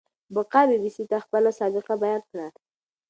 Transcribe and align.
بکا 0.33 0.61
بي 0.67 0.77
بي 0.81 0.89
سي 0.95 1.03
ته 1.09 1.17
خپله 1.25 1.49
سابقه 1.59 1.93
بيان 2.03 2.21
کړه. 2.29 2.47